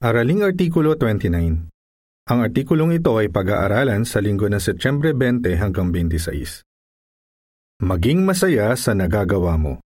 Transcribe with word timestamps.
Araling 0.00 0.40
Artikulo 0.40 0.96
29 0.96 1.68
Ang 2.32 2.38
artikulong 2.40 2.96
ito 2.96 3.20
ay 3.20 3.28
pag-aaralan 3.28 4.08
sa 4.08 4.24
linggo 4.24 4.48
ng 4.48 4.56
Setyembre 4.56 5.12
20 5.12 5.60
hanggang 5.60 5.92
26. 5.92 6.64
Maging 7.84 8.24
masaya 8.24 8.72
sa 8.80 8.96
nagagawa 8.96 9.60
mo. 9.60 9.84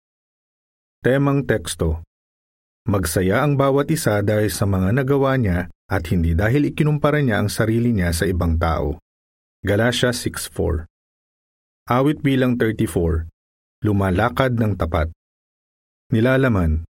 Temang 1.03 1.43
teksto 1.43 2.07
Magsaya 2.87 3.43
ang 3.43 3.59
bawat 3.59 3.91
isa 3.91 4.23
dahil 4.23 4.47
sa 4.47 4.63
mga 4.63 4.95
nagawa 4.95 5.43
niya 5.43 5.75
at 5.91 6.07
hindi 6.15 6.39
dahil 6.39 6.71
ikinumpara 6.71 7.19
niya 7.19 7.43
ang 7.43 7.51
sarili 7.51 7.91
niya 7.91 8.15
sa 8.15 8.31
ibang 8.31 8.63
tao. 8.63 9.03
Galatia 9.67 10.15
6.4 10.15 10.87
Awit 11.91 12.23
bilang 12.23 12.55
34 12.55 13.27
Lumalakad 13.83 14.55
ng 14.55 14.79
tapat 14.79 15.11
Nilalaman 16.15 16.87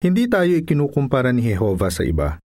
hindi 0.00 0.24
tayo 0.32 0.56
ikinukumpara 0.56 1.28
ni 1.28 1.44
Jehova 1.44 1.92
sa 1.92 2.00
iba. 2.08 2.40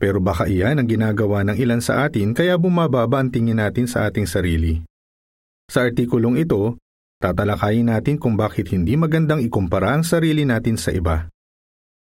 Pero 0.00 0.16
baka 0.20 0.48
iyan 0.48 0.80
ang 0.80 0.88
ginagawa 0.88 1.44
ng 1.44 1.56
ilan 1.60 1.84
sa 1.84 2.08
atin 2.08 2.32
kaya 2.32 2.56
bumababa 2.56 3.20
ang 3.20 3.28
tingin 3.28 3.60
natin 3.60 3.84
sa 3.84 4.08
ating 4.08 4.24
sarili. 4.24 4.80
Sa 5.68 5.84
artikulong 5.84 6.40
ito, 6.40 6.80
tatalakayin 7.20 7.92
natin 7.92 8.16
kung 8.16 8.36
bakit 8.36 8.72
hindi 8.72 8.96
magandang 8.96 9.44
ikumpara 9.44 9.92
ang 9.92 10.04
sarili 10.08 10.48
natin 10.48 10.80
sa 10.80 10.92
iba. 10.92 11.28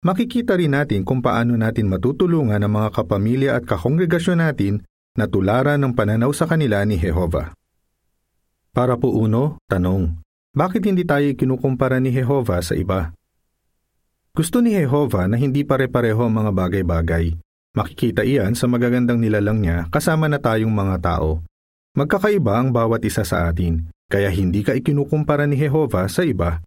Makikita 0.03 0.59
rin 0.59 0.75
natin 0.75 1.07
kung 1.07 1.23
paano 1.23 1.55
natin 1.55 1.87
matutulungan 1.87 2.59
ang 2.59 2.73
mga 2.73 2.89
kapamilya 2.91 3.51
at 3.59 3.69
kakongregasyon 3.69 4.43
natin 4.43 4.75
na 5.15 5.31
tularan 5.31 5.79
ng 5.79 5.93
pananaw 5.95 6.35
sa 6.35 6.51
kanila 6.51 6.83
ni 6.83 6.99
Jehova. 6.99 7.53
Para 8.71 8.97
po 8.97 9.13
uno, 9.13 9.59
tanong, 9.67 10.19
bakit 10.51 10.87
hindi 10.87 11.07
tayo 11.07 11.27
kinukumpara 11.35 11.99
ni 12.03 12.15
Jehova 12.15 12.63
sa 12.65 12.75
iba? 12.79 13.15
Gusto 14.31 14.63
ni 14.63 14.79
Jehova 14.79 15.27
na 15.27 15.35
hindi 15.35 15.67
pare-pareho 15.67 16.23
ang 16.23 16.31
mga 16.31 16.51
bagay-bagay. 16.55 17.35
Makikita 17.75 18.23
iyan 18.23 18.55
sa 18.55 18.71
magagandang 18.71 19.19
nilalang 19.19 19.59
niya 19.59 19.91
kasama 19.91 20.31
na 20.31 20.39
tayong 20.39 20.71
mga 20.71 21.03
tao. 21.03 21.43
Magkakaiba 21.99 22.55
ang 22.63 22.71
bawat 22.71 23.03
isa 23.03 23.27
sa 23.27 23.51
atin, 23.51 23.91
kaya 24.07 24.31
hindi 24.31 24.63
ka 24.63 24.79
ikinukumpara 24.79 25.51
ni 25.51 25.59
Jehova 25.59 26.07
sa 26.07 26.23
iba. 26.23 26.63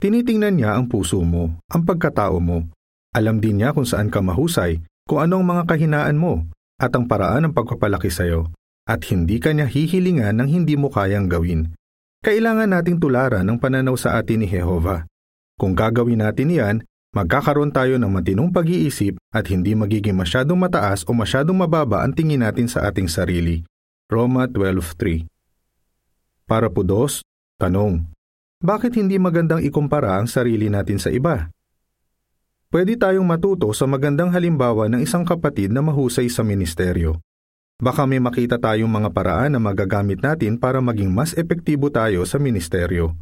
Tinitingnan 0.00 0.56
niya 0.56 0.70
ang 0.72 0.88
puso 0.88 1.20
mo, 1.20 1.60
ang 1.68 1.84
pagkatao 1.84 2.40
mo. 2.40 2.64
Alam 3.12 3.44
din 3.44 3.60
niya 3.60 3.76
kung 3.76 3.84
saan 3.84 4.08
ka 4.08 4.24
mahusay, 4.24 4.80
kung 5.04 5.20
anong 5.20 5.44
mga 5.44 5.62
kahinaan 5.68 6.16
mo, 6.16 6.48
at 6.80 6.96
ang 6.96 7.04
paraan 7.04 7.44
ng 7.48 7.52
pagpapalaki 7.52 8.08
sa 8.08 8.24
iyo. 8.24 8.48
At 8.88 9.04
hindi 9.12 9.36
ka 9.36 9.52
niya 9.52 9.68
hihilingan 9.68 10.40
ng 10.40 10.48
hindi 10.48 10.80
mo 10.80 10.88
kayang 10.88 11.28
gawin. 11.28 11.76
Kailangan 12.24 12.72
nating 12.72 12.98
tularan 12.98 13.44
ang 13.46 13.60
pananaw 13.60 13.94
sa 14.00 14.16
atin 14.16 14.42
ni 14.42 14.48
Jehova. 14.48 15.04
Kung 15.60 15.76
gagawin 15.76 16.24
natin 16.24 16.50
iyan, 16.50 16.76
magkakaroon 17.12 17.68
tayo 17.68 18.00
ng 18.00 18.08
matinong 18.08 18.48
pag-iisip 18.48 19.20
at 19.28 19.44
hindi 19.52 19.76
magiging 19.76 20.16
masyadong 20.16 20.56
mataas 20.56 21.04
o 21.04 21.12
masyadong 21.12 21.60
mababa 21.60 22.00
ang 22.00 22.16
tingin 22.16 22.40
natin 22.40 22.64
sa 22.64 22.88
ating 22.88 23.04
sarili. 23.04 23.68
Roma 24.08 24.48
12.3 24.48 25.28
Para 26.48 26.72
po 26.72 26.80
dos, 26.80 27.20
tanong, 27.60 28.08
bakit 28.64 28.96
hindi 28.96 29.20
magandang 29.20 29.60
ikumpara 29.60 30.16
ang 30.16 30.24
sarili 30.24 30.72
natin 30.72 30.96
sa 30.96 31.12
iba? 31.12 31.52
Pwede 32.72 32.96
tayong 32.96 33.28
matuto 33.28 33.68
sa 33.76 33.84
magandang 33.84 34.32
halimbawa 34.32 34.88
ng 34.88 35.04
isang 35.04 35.28
kapatid 35.28 35.68
na 35.68 35.84
mahusay 35.84 36.32
sa 36.32 36.40
ministeryo. 36.40 37.20
Baka 37.76 38.08
may 38.08 38.24
makita 38.24 38.56
tayong 38.56 38.88
mga 38.88 39.12
paraan 39.12 39.52
na 39.52 39.60
magagamit 39.60 40.24
natin 40.24 40.56
para 40.56 40.80
maging 40.80 41.12
mas 41.12 41.36
epektibo 41.36 41.92
tayo 41.92 42.24
sa 42.24 42.40
ministeryo. 42.40 43.20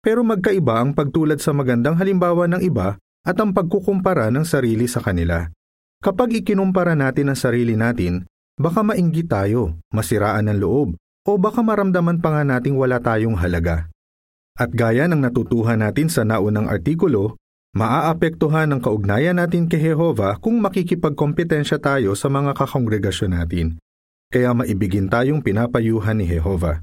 Pero 0.00 0.24
magkaiba 0.24 0.80
ang 0.80 0.96
pagtulad 0.96 1.44
sa 1.44 1.52
magandang 1.52 2.00
halimbawa 2.00 2.48
ng 2.48 2.64
iba 2.64 2.96
at 3.24 3.36
ang 3.38 3.54
pagkukumpara 3.54 4.30
ng 4.34 4.44
sarili 4.46 4.86
sa 4.86 5.02
kanila. 5.02 5.46
Kapag 5.98 6.30
ikinumpara 6.44 6.94
natin 6.94 7.34
ang 7.34 7.38
sarili 7.38 7.74
natin, 7.74 8.26
baka 8.54 8.86
mainggit 8.86 9.26
tayo, 9.26 9.78
masiraan 9.90 10.46
ng 10.50 10.58
loob, 10.62 10.94
o 11.26 11.30
baka 11.36 11.60
maramdaman 11.60 12.22
pa 12.22 12.38
nga 12.38 12.42
nating 12.46 12.78
wala 12.78 13.02
tayong 13.02 13.34
halaga. 13.34 13.90
At 14.58 14.74
gaya 14.74 15.06
ng 15.06 15.22
natutuhan 15.22 15.82
natin 15.82 16.10
sa 16.10 16.26
naunang 16.26 16.66
artikulo, 16.66 17.38
maaapektuhan 17.78 18.74
ang 18.74 18.80
kaugnayan 18.82 19.38
natin 19.38 19.70
kay 19.70 19.92
Jehova 19.92 20.34
kung 20.42 20.58
makikipagkompetensya 20.58 21.78
tayo 21.78 22.18
sa 22.18 22.26
mga 22.26 22.58
kakongregasyon 22.58 23.38
natin. 23.38 23.66
Kaya 24.28 24.52
maibigin 24.52 25.06
tayong 25.06 25.40
pinapayuhan 25.46 26.18
ni 26.18 26.26
Jehova. 26.26 26.82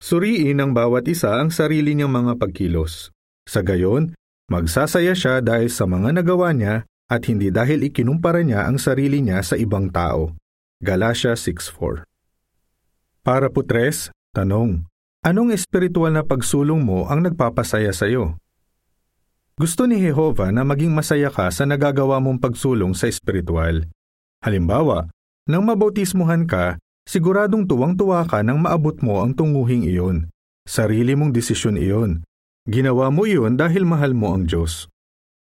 Suriin 0.00 0.58
ng 0.58 0.72
bawat 0.72 1.06
isa 1.08 1.38
ang 1.38 1.48
sarili 1.52 1.92
niyang 1.92 2.10
mga 2.10 2.32
pagkilos. 2.40 3.14
Sa 3.44 3.60
gayon, 3.60 4.16
Magsasaya 4.44 5.16
siya 5.16 5.40
dahil 5.40 5.72
sa 5.72 5.88
mga 5.88 6.20
nagawa 6.20 6.52
niya 6.52 6.84
at 7.08 7.24
hindi 7.32 7.48
dahil 7.48 7.80
ikinumpara 7.88 8.44
niya 8.44 8.68
ang 8.68 8.76
sarili 8.76 9.24
niya 9.24 9.40
sa 9.40 9.56
ibang 9.56 9.88
tao. 9.88 10.36
Galatia 10.84 11.32
6.4 11.32 12.04
Para 13.24 13.48
putres, 13.48 14.12
tanong, 14.36 14.84
anong 15.24 15.48
espiritual 15.56 16.12
na 16.12 16.20
pagsulong 16.20 16.84
mo 16.84 17.08
ang 17.08 17.24
nagpapasaya 17.24 17.88
sa 17.96 18.04
iyo? 18.04 18.36
Gusto 19.56 19.88
ni 19.88 19.96
Jehova 20.04 20.52
na 20.52 20.60
maging 20.60 20.92
masaya 20.92 21.32
ka 21.32 21.48
sa 21.48 21.64
nagagawa 21.64 22.20
mong 22.20 22.44
pagsulong 22.44 22.92
sa 22.92 23.08
espiritual. 23.08 23.88
Halimbawa, 24.44 25.08
nang 25.48 25.64
mabautismuhan 25.64 26.44
ka, 26.44 26.76
siguradong 27.08 27.64
tuwang-tuwa 27.64 28.28
ka 28.28 28.44
nang 28.44 28.60
maabot 28.60 29.00
mo 29.00 29.24
ang 29.24 29.32
tunguhing 29.32 29.88
iyon. 29.88 30.28
Sarili 30.68 31.16
mong 31.16 31.32
desisyon 31.32 31.80
iyon 31.80 32.28
Ginawa 32.64 33.12
mo 33.12 33.28
iyon 33.28 33.60
dahil 33.60 33.84
mahal 33.84 34.16
mo 34.16 34.32
ang 34.32 34.48
Diyos. 34.48 34.88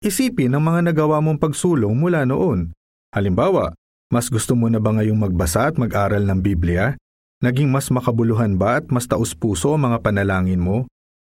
Isipin 0.04 0.52
ang 0.52 0.60
mga 0.60 0.92
nagawa 0.92 1.24
mong 1.24 1.40
pagsulong 1.40 1.96
mula 1.96 2.28
noon. 2.28 2.76
Halimbawa, 3.16 3.72
mas 4.12 4.28
gusto 4.28 4.52
mo 4.52 4.68
na 4.68 4.76
ba 4.76 4.92
ngayong 4.92 5.16
magbasa 5.16 5.72
at 5.72 5.80
mag-aral 5.80 6.20
ng 6.28 6.44
Biblia? 6.44 7.00
Naging 7.40 7.72
mas 7.72 7.88
makabuluhan 7.88 8.60
ba 8.60 8.84
at 8.84 8.92
mas 8.92 9.08
taus-puso 9.08 9.72
ang 9.72 9.88
mga 9.88 10.04
panalangin 10.04 10.60
mo? 10.60 10.84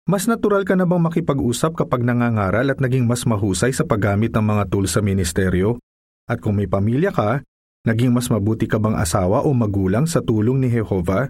Mas 0.09 0.25
natural 0.25 0.65
ka 0.65 0.73
na 0.73 0.89
bang 0.89 1.03
makipag-usap 1.03 1.77
kapag 1.77 2.01
nangangaral 2.01 2.73
at 2.73 2.81
naging 2.81 3.05
mas 3.05 3.21
mahusay 3.29 3.69
sa 3.69 3.85
paggamit 3.85 4.33
ng 4.33 4.41
mga 4.41 4.73
tools 4.73 4.97
sa 4.97 5.05
ministeryo? 5.05 5.77
At 6.25 6.41
kung 6.41 6.57
may 6.57 6.65
pamilya 6.65 7.13
ka, 7.13 7.45
naging 7.85 8.17
mas 8.17 8.33
mabuti 8.33 8.65
ka 8.65 8.81
bang 8.81 8.97
asawa 8.97 9.45
o 9.45 9.53
magulang 9.53 10.09
sa 10.09 10.25
tulong 10.25 10.57
ni 10.57 10.73
Jehova? 10.73 11.29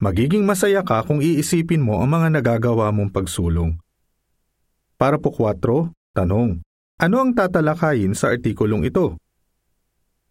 Magiging 0.00 0.48
masaya 0.48 0.80
ka 0.80 1.04
kung 1.04 1.20
iisipin 1.20 1.84
mo 1.84 2.00
ang 2.00 2.08
mga 2.08 2.40
nagagawa 2.40 2.88
mong 2.88 3.12
pagsulong. 3.12 3.76
Para 4.96 5.20
po 5.20 5.28
4, 5.28 5.92
tanong, 6.16 6.64
ano 6.96 7.16
ang 7.20 7.36
tatalakayin 7.36 8.16
sa 8.16 8.32
artikulong 8.32 8.88
ito? 8.88 9.20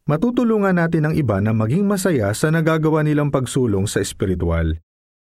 Matutulungan 0.10 0.74
natin 0.74 1.06
ang 1.06 1.14
iba 1.14 1.38
na 1.38 1.54
maging 1.54 1.86
masaya 1.86 2.34
sa 2.34 2.50
nagagawa 2.50 3.06
nilang 3.06 3.30
pagsulong 3.30 3.86
sa 3.86 4.02
espiritual. 4.02 4.82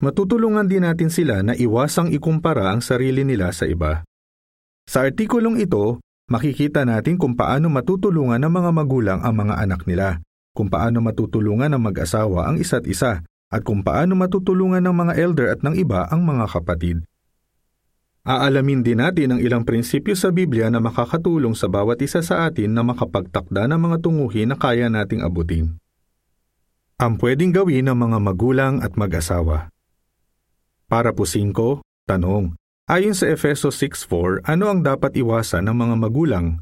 Matutulungan 0.06 0.69
din 0.69 0.86
natin 0.86 1.09
sila 1.09 1.42
na 1.42 1.58
iwasang 1.58 2.14
ikumpara 2.14 2.69
ang 2.69 2.86
sarili 2.86 3.25
nila 3.25 3.50
sa 3.50 3.66
iba. 3.66 4.06
Sa 4.86 5.02
artikulong 5.02 5.58
ito, 5.58 5.98
makikita 6.30 6.86
natin 6.86 7.18
kung 7.18 7.34
paano 7.34 7.74
matutulungan 7.74 8.38
ng 8.38 8.54
mga 8.54 8.69
magulang 8.69 9.19
ang 9.25 9.34
mga 9.34 9.66
anak 9.66 9.90
nila, 9.90 10.22
kung 10.54 10.69
paano 10.69 11.02
matutulungan 11.02 11.74
ng 11.74 11.81
mag-asawa 11.81 12.46
ang 12.46 12.62
isa't 12.62 12.86
isa, 12.86 13.25
at 13.47 13.63
kung 13.63 13.84
paano 13.84 14.16
matutulungan 14.16 14.84
ng 14.84 14.96
mga 14.96 15.13
elder 15.16 15.47
at 15.56 15.63
ng 15.63 15.75
iba 15.80 16.08
ang 16.12 16.28
mga 16.28 16.46
kapatid. 16.52 17.08
Aalamin 18.28 18.84
din 18.84 19.00
natin 19.00 19.31
ang 19.31 19.40
ilang 19.40 19.63
prinsipyo 19.63 20.12
sa 20.12 20.35
Biblia 20.35 20.68
na 20.68 20.84
makakatulong 20.84 21.56
sa 21.56 21.72
bawat 21.72 22.03
isa 22.03 22.19
sa 22.19 22.44
atin 22.52 22.75
na 22.75 22.84
makapagtakda 22.84 23.72
ng 23.72 23.80
mga 23.80 23.97
tunguhin 24.03 24.52
na 24.52 24.59
kaya 24.59 24.91
nating 24.91 25.24
abutin. 25.24 25.80
Ang 27.00 27.16
pwedeng 27.24 27.56
gawin 27.56 27.88
ng 27.88 27.96
mga 27.96 28.18
magulang 28.19 28.84
at 28.84 29.00
mag-asawa. 29.00 29.72
Para 30.91 31.16
po 31.16 31.24
5, 31.24 31.56
tanong. 32.03 32.59
Ayon 32.91 33.16
sa 33.16 33.31
Efeso 33.31 33.72
6.4, 33.72 34.44
ano 34.44 34.75
ang 34.75 34.84
dapat 34.84 35.16
iwasan 35.16 35.63
ng 35.72 35.75
mga 35.75 35.96
magulang 35.96 36.59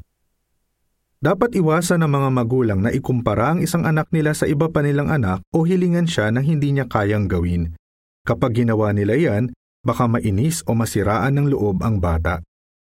dapat 1.26 1.58
iwasan 1.58 2.06
ng 2.06 2.10
mga 2.14 2.28
magulang 2.30 2.80
na 2.86 2.94
ikumpara 2.94 3.58
ang 3.58 3.58
isang 3.58 3.82
anak 3.82 4.06
nila 4.14 4.30
sa 4.30 4.46
iba 4.46 4.70
pa 4.70 4.78
nilang 4.78 5.10
anak 5.10 5.42
o 5.50 5.66
hilingan 5.66 6.06
siya 6.06 6.30
ng 6.30 6.46
hindi 6.46 6.70
niya 6.70 6.86
kayang 6.86 7.26
gawin. 7.26 7.74
Kapag 8.22 8.62
ginawa 8.62 8.94
nila 8.94 9.18
yan, 9.18 9.50
baka 9.82 10.06
mainis 10.06 10.62
o 10.70 10.78
masiraan 10.78 11.34
ng 11.34 11.50
loob 11.50 11.82
ang 11.82 11.98
bata. 11.98 12.46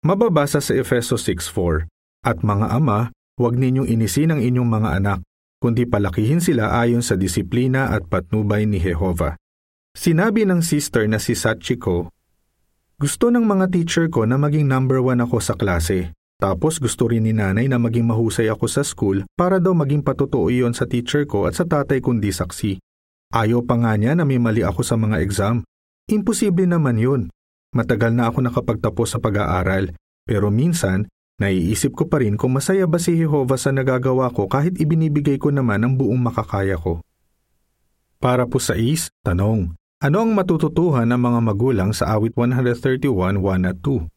Mababasa 0.04 0.60
sa 0.60 0.76
Efeso 0.76 1.16
6.4, 1.16 1.88
At 2.28 2.44
mga 2.44 2.68
ama, 2.76 3.16
huwag 3.40 3.56
ninyong 3.56 3.88
inisin 3.88 4.36
ang 4.36 4.44
inyong 4.44 4.68
mga 4.76 4.90
anak, 5.00 5.20
kundi 5.64 5.88
palakihin 5.88 6.44
sila 6.44 6.76
ayon 6.84 7.00
sa 7.00 7.16
disiplina 7.16 7.96
at 7.96 8.12
patnubay 8.12 8.68
ni 8.68 8.84
Jehova. 8.84 9.40
Sinabi 9.96 10.44
ng 10.44 10.60
sister 10.60 11.08
na 11.08 11.16
si 11.24 11.32
Sachiko, 11.32 12.12
Gusto 13.00 13.32
ng 13.32 13.48
mga 13.48 13.72
teacher 13.72 14.12
ko 14.12 14.28
na 14.28 14.36
maging 14.36 14.68
number 14.68 15.00
one 15.00 15.24
ako 15.24 15.40
sa 15.40 15.56
klase. 15.56 16.12
Tapos 16.38 16.78
gusto 16.78 17.10
rin 17.10 17.26
ni 17.26 17.34
nanay 17.34 17.66
na 17.66 17.82
maging 17.82 18.06
mahusay 18.06 18.48
ako 18.48 18.66
sa 18.70 18.86
school 18.86 19.26
para 19.34 19.58
daw 19.58 19.74
maging 19.74 20.06
patotoo 20.06 20.54
iyon 20.54 20.78
sa 20.78 20.86
teacher 20.86 21.26
ko 21.26 21.50
at 21.50 21.58
sa 21.58 21.66
tatay 21.66 21.98
kundi 21.98 22.30
saksi. 22.30 22.78
Ayaw 23.34 23.66
pa 23.66 23.76
nga 23.82 23.98
niya 23.98 24.14
na 24.14 24.24
may 24.24 24.38
mali 24.38 24.62
ako 24.62 24.86
sa 24.86 24.96
mga 24.96 25.20
exam. 25.20 25.66
Imposible 26.08 26.70
naman 26.70 27.02
yun. 27.02 27.22
Matagal 27.74 28.14
na 28.14 28.30
ako 28.30 28.46
nakapagtapos 28.46 29.18
sa 29.18 29.20
pag-aaral, 29.20 29.92
pero 30.24 30.48
minsan 30.54 31.10
Naiisip 31.38 31.94
ko 31.94 32.10
pa 32.10 32.18
rin 32.18 32.34
kung 32.34 32.58
masaya 32.58 32.90
ba 32.90 32.98
si 32.98 33.14
Jehovah 33.14 33.62
sa 33.62 33.70
nagagawa 33.70 34.34
ko 34.34 34.50
kahit 34.50 34.82
ibinibigay 34.82 35.38
ko 35.38 35.54
naman 35.54 35.86
ang 35.86 35.94
buong 35.94 36.18
makakaya 36.18 36.82
ko. 36.82 37.06
Para 38.18 38.50
po 38.50 38.58
sa 38.58 38.74
is, 38.74 39.14
tanong, 39.22 39.78
ano 40.02 40.18
ang 40.18 40.34
matututuhan 40.34 41.06
ng 41.06 41.22
mga 41.22 41.40
magulang 41.46 41.94
sa 41.94 42.18
awit 42.18 42.34
131, 42.34 43.38
1 43.38 43.70
at 43.70 43.78
2? 43.86 44.17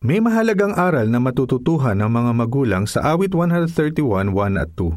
May 0.00 0.16
mahalagang 0.16 0.72
aral 0.80 1.12
na 1.12 1.20
matututuhan 1.20 1.92
ng 2.00 2.08
mga 2.08 2.32
magulang 2.32 2.88
sa 2.88 3.04
awit 3.12 3.36
131, 3.36 4.32
1 4.32 4.56
at 4.56 4.72
2. 4.72 4.96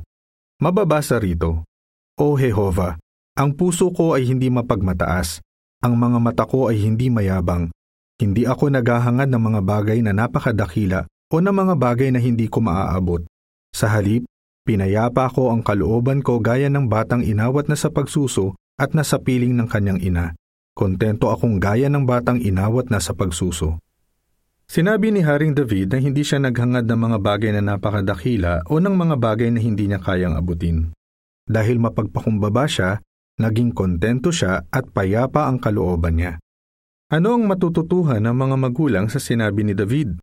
Mababasa 0.64 1.20
rito, 1.20 1.68
O 2.16 2.40
Jehova, 2.40 2.96
ang 3.36 3.52
puso 3.52 3.92
ko 3.92 4.16
ay 4.16 4.24
hindi 4.24 4.48
mapagmataas, 4.48 5.44
ang 5.84 6.00
mga 6.00 6.24
mata 6.24 6.48
ko 6.48 6.72
ay 6.72 6.80
hindi 6.80 7.12
mayabang, 7.12 7.68
hindi 8.16 8.48
ako 8.48 8.72
naghahangad 8.72 9.28
ng 9.28 9.44
mga 9.44 9.62
bagay 9.68 10.00
na 10.00 10.16
napakadakila 10.16 11.04
o 11.04 11.36
ng 11.36 11.52
mga 11.52 11.76
bagay 11.76 12.08
na 12.16 12.24
hindi 12.24 12.48
ko 12.48 12.64
maaabot. 12.64 13.28
Sa 13.76 13.92
halip, 13.92 14.24
pinayapa 14.64 15.28
ko 15.36 15.52
ang 15.52 15.68
kalooban 15.68 16.24
ko 16.24 16.40
gaya 16.40 16.72
ng 16.72 16.88
batang 16.88 17.28
inawat 17.28 17.68
na 17.68 17.76
sa 17.76 17.92
pagsuso 17.92 18.56
at 18.80 18.96
nasa 18.96 19.20
piling 19.20 19.52
ng 19.52 19.68
kanyang 19.68 20.00
ina. 20.00 20.32
Kontento 20.72 21.28
akong 21.28 21.60
gaya 21.60 21.92
ng 21.92 22.08
batang 22.08 22.40
inawat 22.40 22.88
na 22.88 23.04
sa 23.04 23.12
pagsuso. 23.12 23.83
Sinabi 24.70 25.14
ni 25.14 25.22
Haring 25.22 25.54
David 25.54 25.94
na 25.94 26.00
hindi 26.00 26.24
siya 26.26 26.40
naghangad 26.40 26.88
ng 26.88 27.00
mga 27.00 27.18
bagay 27.20 27.52
na 27.54 27.76
napakadakila 27.76 28.66
o 28.72 28.80
ng 28.80 28.96
mga 28.96 29.16
bagay 29.20 29.50
na 29.52 29.60
hindi 29.60 29.86
niya 29.86 30.00
kayang 30.00 30.40
abutin. 30.40 30.96
Dahil 31.44 31.78
mapagpakumbaba 31.78 32.66
siya, 32.66 33.04
naging 33.38 33.76
kontento 33.76 34.32
siya 34.32 34.64
at 34.72 34.90
payapa 34.96 35.52
ang 35.52 35.60
kalooban 35.60 36.16
niya. 36.16 36.34
Ano 37.12 37.38
ang 37.38 37.46
matututuhan 37.46 38.24
ng 38.26 38.34
mga 38.34 38.56
magulang 38.58 39.06
sa 39.12 39.22
sinabi 39.22 39.68
ni 39.68 39.78
David? 39.78 40.18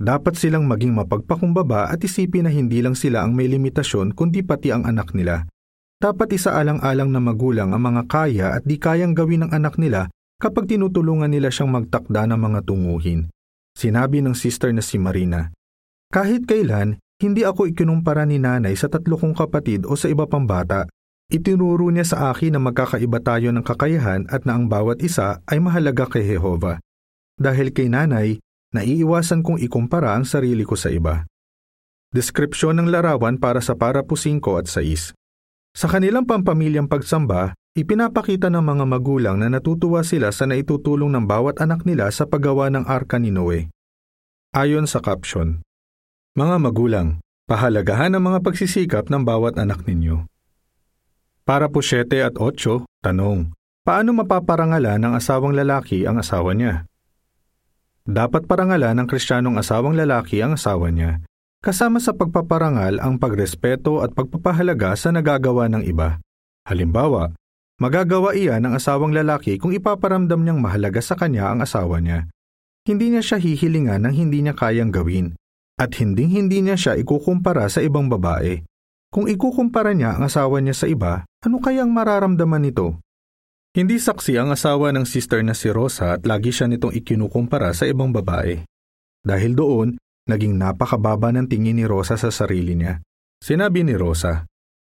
Dapat 0.00 0.38
silang 0.38 0.64
maging 0.64 0.96
mapagpakumbaba 0.96 1.92
at 1.92 2.00
isipin 2.00 2.48
na 2.48 2.52
hindi 2.52 2.80
lang 2.80 2.96
sila 2.96 3.20
ang 3.24 3.36
may 3.36 3.50
limitasyon 3.50 4.16
kundi 4.16 4.40
pati 4.40 4.72
ang 4.72 4.88
anak 4.88 5.12
nila. 5.12 5.44
Dapat 6.00 6.32
isaalang-alang 6.32 7.12
na 7.12 7.20
magulang 7.20 7.76
ang 7.76 7.82
mga 7.84 8.02
kaya 8.08 8.46
at 8.56 8.64
di 8.64 8.80
kayang 8.80 9.12
gawin 9.12 9.44
ng 9.44 9.52
anak 9.52 9.76
nila 9.76 10.08
kapag 10.40 10.72
tinutulungan 10.72 11.28
nila 11.28 11.52
siyang 11.52 11.68
magtakda 11.68 12.24
ng 12.30 12.40
mga 12.40 12.60
tunguhin. 12.64 13.28
Sinabi 13.80 14.20
ng 14.20 14.36
sister 14.36 14.76
na 14.76 14.84
si 14.84 15.00
Marina, 15.00 15.48
Kahit 16.12 16.44
kailan, 16.44 17.00
hindi 17.16 17.48
ako 17.48 17.72
ikinumpara 17.72 18.28
ni 18.28 18.36
nanay 18.36 18.76
sa 18.76 18.92
tatlo 18.92 19.16
kong 19.16 19.32
kapatid 19.32 19.88
o 19.88 19.96
sa 19.96 20.12
iba 20.12 20.28
pang 20.28 20.44
bata 20.44 20.84
Itinuro 21.30 21.86
niya 21.94 22.02
sa 22.02 22.34
akin 22.34 22.58
na 22.58 22.60
magkakaiba 22.60 23.22
tayo 23.22 23.54
ng 23.54 23.62
kakayahan 23.62 24.26
at 24.34 24.42
na 24.42 24.58
ang 24.58 24.66
bawat 24.66 24.98
isa 24.98 25.38
ay 25.46 25.62
mahalaga 25.62 26.10
kay 26.10 26.26
Jehova. 26.26 26.82
Dahil 27.38 27.70
kay 27.70 27.86
nanay, 27.86 28.42
naiiwasan 28.74 29.46
kong 29.46 29.62
ikumpara 29.62 30.18
ang 30.18 30.26
sarili 30.26 30.66
ko 30.66 30.74
sa 30.74 30.90
iba. 30.90 31.22
Deskripsyon 32.10 32.82
ng 32.82 32.90
larawan 32.90 33.38
para 33.38 33.62
sa 33.62 33.78
para 33.78 34.02
po 34.02 34.18
5 34.18 34.42
at 34.58 34.66
6. 34.66 35.14
Sa 35.70 35.86
kanilang 35.86 36.26
pampamilyang 36.26 36.90
pagsamba, 36.90 37.54
ipinapakita 37.78 38.50
ng 38.50 38.64
mga 38.66 38.84
magulang 38.84 39.36
na 39.38 39.46
natutuwa 39.46 40.02
sila 40.02 40.34
sa 40.34 40.44
naitutulong 40.44 41.14
ng 41.14 41.24
bawat 41.24 41.62
anak 41.62 41.86
nila 41.86 42.10
sa 42.10 42.26
paggawa 42.26 42.66
ng 42.68 42.84
arka 42.84 43.22
ni 43.22 43.30
Noe. 43.30 43.70
Ayon 44.50 44.90
sa 44.90 44.98
caption, 44.98 45.62
Mga 46.34 46.56
magulang, 46.62 47.08
pahalagahan 47.46 48.14
ang 48.14 48.22
mga 48.26 48.42
pagsisikap 48.42 49.10
ng 49.10 49.22
bawat 49.22 49.58
anak 49.58 49.82
ninyo. 49.86 50.26
Para 51.42 51.66
po 51.66 51.82
7 51.82 52.06
at 52.22 52.38
8, 52.38 52.86
tanong, 53.02 53.50
paano 53.82 54.10
mapaparangalan 54.14 55.02
ng 55.02 55.12
asawang 55.18 55.54
lalaki 55.54 56.06
ang 56.06 56.22
asawa 56.22 56.54
niya? 56.54 56.86
Dapat 58.06 58.46
parangalan 58.46 59.02
ng 59.02 59.06
kristyanong 59.10 59.58
asawang 59.58 59.98
lalaki 59.98 60.42
ang 60.42 60.54
asawa 60.54 60.94
niya, 60.94 61.22
kasama 61.62 61.98
sa 61.98 62.14
pagpaparangal 62.14 63.02
ang 63.02 63.18
pagrespeto 63.18 64.02
at 64.02 64.14
pagpapahalaga 64.14 64.94
sa 64.94 65.10
nagagawa 65.10 65.66
ng 65.70 65.82
iba. 65.86 66.22
Halimbawa, 66.66 67.34
magagawa 67.80 68.36
iyan 68.36 68.60
ng 68.60 68.76
asawang 68.76 69.16
lalaki 69.16 69.56
kung 69.56 69.72
ipaparamdam 69.72 70.44
niyang 70.44 70.60
mahalaga 70.60 71.00
sa 71.00 71.16
kanya 71.16 71.48
ang 71.48 71.64
asawa 71.64 71.98
niya. 71.98 72.28
Hindi 72.84 73.16
niya 73.16 73.24
siya 73.24 73.38
hihilingan 73.40 74.04
ng 74.04 74.14
hindi 74.14 74.44
niya 74.44 74.52
kayang 74.52 74.92
gawin, 74.92 75.32
at 75.80 75.96
hinding-hindi 75.96 76.60
niya 76.60 76.76
siya 76.76 76.92
ikukumpara 77.00 77.72
sa 77.72 77.80
ibang 77.80 78.12
babae. 78.12 78.60
Kung 79.08 79.26
ikukumpara 79.26 79.96
niya 79.96 80.20
ang 80.20 80.28
asawa 80.28 80.60
niya 80.60 80.76
sa 80.76 80.86
iba, 80.86 81.24
ano 81.40 81.56
kayang 81.58 81.90
mararamdaman 81.90 82.62
nito? 82.62 83.00
Hindi 83.70 83.96
saksi 83.96 84.34
ang 84.36 84.52
asawa 84.52 84.92
ng 84.92 85.06
sister 85.06 85.40
na 85.46 85.54
si 85.56 85.70
Rosa 85.70 86.18
at 86.18 86.26
lagi 86.26 86.50
siya 86.50 86.66
nitong 86.68 86.90
ikinukumpara 86.90 87.70
sa 87.72 87.86
ibang 87.86 88.10
babae. 88.10 88.66
Dahil 89.22 89.54
doon, 89.54 89.94
naging 90.26 90.58
napakababa 90.58 91.30
ng 91.32 91.46
tingin 91.46 91.78
ni 91.78 91.86
Rosa 91.86 92.18
sa 92.18 92.34
sarili 92.34 92.74
niya. 92.74 92.98
Sinabi 93.38 93.86
ni 93.86 93.94
Rosa, 93.94 94.49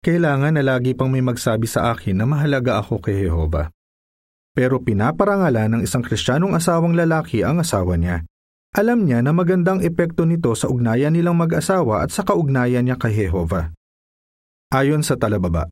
Kailangan 0.03 0.59
na 0.59 0.63
lagi 0.67 0.91
pang 0.91 1.07
may 1.07 1.23
magsabi 1.23 1.63
sa 1.63 1.95
akin 1.95 2.19
na 2.19 2.27
mahalaga 2.27 2.83
ako 2.83 2.99
kay 2.99 3.23
Jehova. 3.23 3.71
Pero 4.51 4.83
pinaparangalan 4.83 5.79
ng 5.79 5.81
isang 5.87 6.03
kristyanong 6.03 6.59
asawang 6.59 6.91
lalaki 6.91 7.39
ang 7.39 7.63
asawa 7.63 7.95
niya. 7.95 8.27
Alam 8.75 9.07
niya 9.07 9.23
na 9.23 9.31
magandang 9.31 9.79
epekto 9.79 10.27
nito 10.27 10.51
sa 10.59 10.67
ugnayan 10.67 11.15
nilang 11.15 11.39
mag-asawa 11.39 12.03
at 12.03 12.11
sa 12.11 12.27
kaugnayan 12.27 12.83
niya 12.83 12.99
kay 12.99 13.15
Jehova. 13.15 13.71
Ayon 14.75 15.07
sa 15.07 15.15
talababa, 15.15 15.71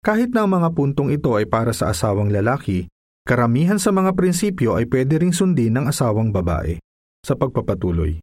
kahit 0.00 0.32
na 0.32 0.48
ang 0.48 0.50
mga 0.56 0.72
puntong 0.72 1.12
ito 1.12 1.36
ay 1.36 1.44
para 1.44 1.76
sa 1.76 1.92
asawang 1.92 2.32
lalaki, 2.32 2.88
karamihan 3.28 3.76
sa 3.76 3.92
mga 3.92 4.16
prinsipyo 4.16 4.80
ay 4.80 4.88
pwede 4.88 5.20
ring 5.20 5.36
sundin 5.36 5.76
ng 5.76 5.92
asawang 5.92 6.32
babae 6.32 6.80
sa 7.20 7.36
pagpapatuloy. 7.36 8.16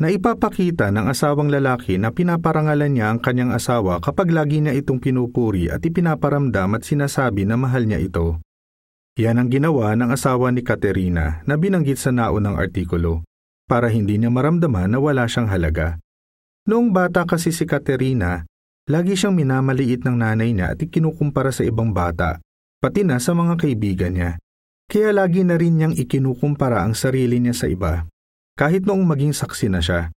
Naipapakita 0.00 0.88
ng 0.88 1.12
asawang 1.12 1.52
lalaki 1.52 2.00
na 2.00 2.08
pinaparangalan 2.08 2.96
niya 2.96 3.12
ang 3.12 3.20
kanyang 3.20 3.52
asawa 3.52 4.00
kapag 4.00 4.32
lagi 4.32 4.64
niya 4.64 4.72
itong 4.72 4.96
pinupuri 4.96 5.68
at 5.68 5.84
ipinaparamdam 5.84 6.80
at 6.80 6.82
sinasabi 6.88 7.44
na 7.44 7.60
mahal 7.60 7.84
niya 7.84 8.00
ito. 8.00 8.40
Yan 9.20 9.36
ang 9.36 9.52
ginawa 9.52 9.92
ng 10.00 10.08
asawa 10.08 10.48
ni 10.56 10.64
Katerina 10.64 11.44
na 11.44 11.60
binanggit 11.60 12.00
sa 12.00 12.16
naunang 12.16 12.56
artikulo 12.56 13.28
para 13.68 13.92
hindi 13.92 14.16
niya 14.16 14.32
maramdaman 14.32 14.88
na 14.88 14.98
wala 14.98 15.28
siyang 15.28 15.52
halaga. 15.52 16.00
Noong 16.64 16.96
bata 16.96 17.28
kasi 17.28 17.52
si 17.52 17.68
Katerina, 17.68 18.48
Lagi 18.90 19.14
siyang 19.14 19.38
minamaliit 19.38 20.02
ng 20.02 20.18
nanay 20.18 20.50
niya 20.50 20.74
at 20.74 20.82
ikinukumpara 20.82 21.54
sa 21.54 21.62
ibang 21.62 21.94
bata, 21.94 22.42
pati 22.82 23.06
na 23.06 23.22
sa 23.22 23.38
mga 23.38 23.54
kaibigan 23.54 24.18
niya. 24.18 24.30
Kaya 24.90 25.14
lagi 25.14 25.46
na 25.46 25.54
rin 25.54 25.78
niyang 25.78 25.94
ikinukumpara 25.94 26.82
ang 26.82 26.98
sarili 26.98 27.38
niya 27.38 27.54
sa 27.54 27.70
iba, 27.70 28.10
kahit 28.60 28.84
noong 28.84 29.08
maging 29.08 29.32
saksi 29.32 29.72
na 29.72 29.80
siya. 29.80 30.12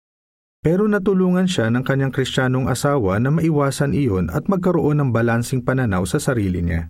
Pero 0.66 0.90
natulungan 0.90 1.46
siya 1.46 1.70
ng 1.70 1.86
kanyang 1.86 2.10
kristyanong 2.10 2.66
asawa 2.74 3.22
na 3.22 3.30
maiwasan 3.30 3.94
iyon 3.94 4.34
at 4.34 4.50
magkaroon 4.50 4.98
ng 4.98 5.10
balansing 5.14 5.62
pananaw 5.62 6.02
sa 6.10 6.18
sarili 6.18 6.66
niya. 6.66 6.90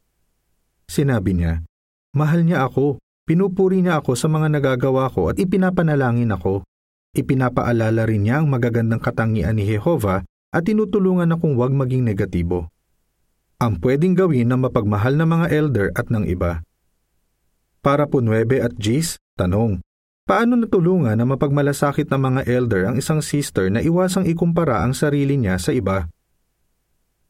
Sinabi 0.88 1.36
niya, 1.36 1.60
Mahal 2.16 2.48
niya 2.48 2.64
ako, 2.68 3.04
pinupuri 3.28 3.84
niya 3.84 4.00
ako 4.00 4.16
sa 4.16 4.32
mga 4.32 4.48
nagagawa 4.48 5.12
ko 5.12 5.32
at 5.32 5.40
ipinapanalangin 5.40 6.32
ako. 6.32 6.64
Ipinapaalala 7.12 8.08
rin 8.08 8.28
niya 8.28 8.40
ang 8.40 8.48
magagandang 8.48 9.04
katangian 9.04 9.56
ni 9.60 9.68
Jehova 9.68 10.24
at 10.56 10.64
tinutulungan 10.64 11.32
akong 11.36 11.60
huwag 11.60 11.76
maging 11.76 12.08
negatibo. 12.08 12.72
Ang 13.60 13.80
pwedeng 13.84 14.16
gawin 14.16 14.52
ng 14.52 14.68
mapagmahal 14.68 15.20
na 15.20 15.28
mga 15.28 15.48
elder 15.52 15.88
at 15.96 16.08
ng 16.12 16.28
iba. 16.28 16.64
Para 17.84 18.08
po 18.08 18.20
9 18.20 18.48
at 18.60 18.76
Gis, 18.76 19.20
tanong, 19.36 19.80
paano 20.26 20.58
natulungan 20.58 21.18
na 21.18 21.26
mapagmalasakit 21.28 22.08
ng 22.10 22.22
mga 22.22 22.42
elder 22.48 22.82
ang 22.90 22.96
isang 22.98 23.20
sister 23.20 23.68
na 23.70 23.84
iwasang 23.84 24.26
ikumpara 24.26 24.82
ang 24.82 24.96
sarili 24.96 25.36
niya 25.36 25.60
sa 25.62 25.76
iba? 25.76 26.08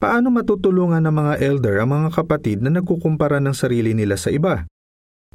Paano 0.01 0.33
matutulungan 0.33 1.05
ng 1.05 1.13
mga 1.13 1.33
elder 1.45 1.77
ang 1.77 1.93
mga 1.93 2.09
kapatid 2.17 2.65
na 2.65 2.73
nagkukumpara 2.73 3.37
ng 3.37 3.53
sarili 3.53 3.93
nila 3.93 4.17
sa 4.17 4.33
iba? 4.33 4.65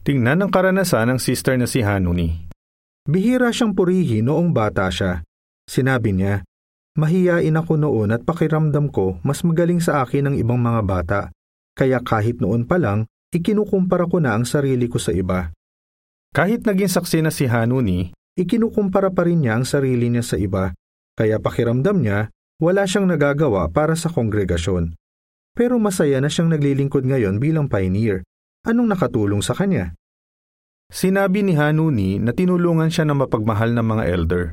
Tingnan 0.02 0.42
ang 0.42 0.50
karanasan 0.50 1.14
ng 1.14 1.20
sister 1.22 1.54
na 1.54 1.70
si 1.70 1.82
Hanuni. 1.82 2.46
Bihira 3.06 3.54
siyang 3.54 3.74
purihin 3.74 4.26
noong 4.26 4.50
bata 4.50 4.90
siya. 4.90 5.22
Sinabi 5.66 6.14
niya, 6.14 6.42
Mahiyain 6.96 7.52
ako 7.54 7.76
noon 7.76 8.10
at 8.10 8.24
pakiramdam 8.24 8.88
ko 8.88 9.20
mas 9.20 9.44
magaling 9.44 9.84
sa 9.84 10.00
akin 10.02 10.32
ang 10.32 10.36
ibang 10.40 10.56
mga 10.56 10.82
bata, 10.82 11.20
kaya 11.76 12.00
kahit 12.00 12.40
noon 12.40 12.64
pa 12.64 12.80
lang, 12.80 13.04
ikinukumpara 13.36 14.08
ko 14.08 14.16
na 14.16 14.32
ang 14.32 14.48
sarili 14.48 14.88
ko 14.88 14.96
sa 14.96 15.12
iba. 15.12 15.52
Kahit 16.32 16.64
naging 16.64 16.90
saksi 16.90 17.22
na 17.22 17.30
si 17.30 17.46
Hanuni, 17.50 18.14
ikinukumpara 18.38 19.12
pa 19.12 19.26
rin 19.26 19.44
niya 19.44 19.60
ang 19.60 19.66
sarili 19.68 20.08
niya 20.08 20.24
sa 20.24 20.36
iba, 20.40 20.72
kaya 21.16 21.40
pakiramdam 21.40 22.00
niya 22.00 22.30
wala 22.56 22.88
siyang 22.88 23.08
nagagawa 23.08 23.68
para 23.68 23.92
sa 23.94 24.08
kongregasyon. 24.08 24.96
Pero 25.56 25.76
masaya 25.80 26.20
na 26.20 26.28
siyang 26.28 26.52
naglilingkod 26.52 27.04
ngayon 27.04 27.40
bilang 27.40 27.68
pioneer. 27.68 28.24
Anong 28.64 28.92
nakatulong 28.92 29.40
sa 29.40 29.56
kanya? 29.56 29.96
Sinabi 30.92 31.42
ni 31.42 31.56
Hanuni 31.56 32.22
na 32.22 32.36
tinulungan 32.36 32.92
siya 32.92 33.08
ng 33.08 33.26
mapagmahal 33.26 33.72
ng 33.74 33.86
mga 33.86 34.04
elder. 34.06 34.44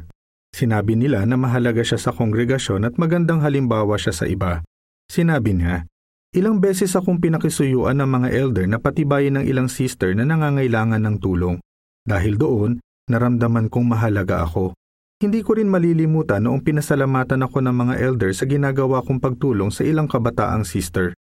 Sinabi 0.54 0.98
nila 0.98 1.26
na 1.26 1.38
mahalaga 1.38 1.82
siya 1.82 1.98
sa 1.98 2.14
kongregasyon 2.14 2.86
at 2.86 2.96
magandang 2.96 3.42
halimbawa 3.42 3.98
siya 3.98 4.14
sa 4.14 4.26
iba. 4.30 4.62
Sinabi 5.10 5.58
niya, 5.58 5.86
ilang 6.34 6.58
beses 6.58 6.98
akong 6.98 7.22
pinakisuyuan 7.22 8.02
ng 8.02 8.10
mga 8.10 8.30
elder 8.34 8.66
na 8.66 8.82
patibayin 8.82 9.38
ng 9.38 9.46
ilang 9.46 9.70
sister 9.70 10.18
na 10.18 10.26
nangangailangan 10.26 11.00
ng 11.00 11.16
tulong. 11.22 11.62
Dahil 12.04 12.36
doon, 12.42 12.82
naramdaman 13.08 13.70
kong 13.70 13.94
mahalaga 13.94 14.42
ako. 14.42 14.74
Hindi 15.22 15.40
ko 15.46 15.56
rin 15.56 15.72
malilimutan 15.72 16.44
noong 16.44 16.66
pinasalamatan 16.66 17.46
ako 17.48 17.64
ng 17.64 17.76
mga 17.78 17.96
elder 18.02 18.32
sa 18.36 18.44
ginagawa 18.44 19.06
kong 19.06 19.24
pagtulong 19.24 19.72
sa 19.72 19.88
ilang 19.88 20.10
kabataang 20.10 20.68
sister. 20.68 21.16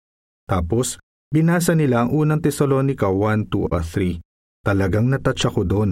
Tapos, 0.48 0.96
binasa 1.28 1.76
nila 1.76 2.06
ang 2.06 2.14
unang 2.14 2.40
Tesalonica 2.40 3.10
1, 3.12 3.52
2 3.52 3.76
at 3.76 3.84
3. 3.84 4.22
Talagang 4.64 5.10
natouch 5.10 5.44
ako 5.44 5.68
doon. 5.68 5.90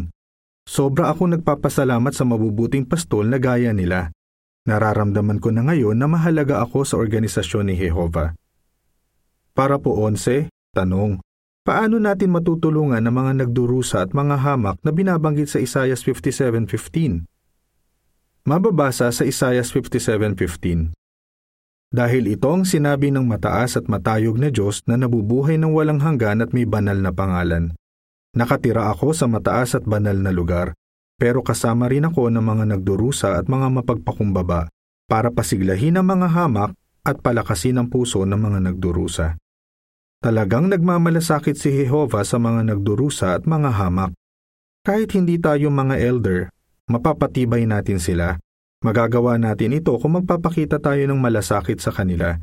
Sobra 0.65 1.13
ako 1.13 1.37
nagpapasalamat 1.37 2.13
sa 2.15 2.25
mabubuting 2.25 2.87
pastol 2.87 3.29
na 3.29 3.37
gaya 3.43 3.75
nila. 3.75 4.15
Nararamdaman 4.69 5.41
ko 5.41 5.49
na 5.53 5.65
ngayon 5.65 5.97
na 5.97 6.09
mahalaga 6.09 6.61
ako 6.65 6.85
sa 6.85 6.97
organisasyon 7.01 7.73
ni 7.73 7.75
Jehova. 7.77 8.37
Para 9.59 9.75
po 9.75 9.99
11, 10.07 10.55
tanong, 10.71 11.19
paano 11.67 11.99
natin 11.99 12.31
matutulungan 12.31 13.03
ang 13.03 13.11
mga 13.11 13.43
nagdurusa 13.43 14.07
at 14.07 14.15
mga 14.15 14.39
hamak 14.39 14.79
na 14.87 14.95
binabanggit 14.95 15.51
sa 15.51 15.59
Isaiah 15.59 15.99
57.15? 15.99 17.27
Mababasa 18.47 19.11
sa 19.11 19.27
Isaiah 19.27 19.67
57.15. 19.67 20.95
Dahil 21.91 22.39
ito 22.39 22.47
ang 22.47 22.63
sinabi 22.63 23.11
ng 23.11 23.27
mataas 23.27 23.75
at 23.75 23.91
matayog 23.91 24.39
na 24.39 24.55
Diyos 24.55 24.87
na 24.87 24.95
nabubuhay 24.95 25.59
ng 25.59 25.75
walang 25.75 26.07
hanggan 26.07 26.39
at 26.39 26.55
may 26.55 26.63
banal 26.63 26.95
na 26.95 27.11
pangalan. 27.11 27.75
Nakatira 28.39 28.95
ako 28.95 29.11
sa 29.11 29.27
mataas 29.27 29.75
at 29.75 29.83
banal 29.83 30.23
na 30.23 30.31
lugar, 30.31 30.79
pero 31.19 31.43
kasama 31.43 31.91
rin 31.91 32.07
ako 32.07 32.31
ng 32.31 32.47
mga 32.47 32.79
nagdurusa 32.79 33.35
at 33.35 33.51
mga 33.51 33.75
mapagpakumbaba 33.75 34.71
para 35.11 35.35
pasiglahin 35.35 35.99
ang 35.99 36.07
mga 36.07 36.31
hamak 36.31 36.79
at 37.03 37.19
palakasin 37.19 37.83
ang 37.83 37.91
puso 37.91 38.23
ng 38.23 38.39
mga 38.39 38.71
nagdurusa. 38.71 39.35
Talagang 40.19 40.67
nagmamalasakit 40.69 41.55
si 41.55 41.71
Jehova 41.71 42.27
sa 42.27 42.43
mga 42.43 42.75
nagdurusa 42.75 43.39
at 43.39 43.47
mga 43.47 43.71
hamak. 43.71 44.13
Kahit 44.83 45.15
hindi 45.15 45.39
tayo 45.39 45.71
mga 45.71 45.95
elder, 45.99 46.51
mapapatibay 46.91 47.65
natin 47.65 48.03
sila. 48.03 48.39
Magagawa 48.83 49.39
natin 49.39 49.79
ito 49.79 49.95
kung 49.99 50.19
magpapakita 50.19 50.83
tayo 50.83 51.03
ng 51.07 51.19
malasakit 51.19 51.79
sa 51.79 51.95
kanila. 51.95 52.39